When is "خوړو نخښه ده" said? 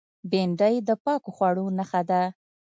1.35-2.21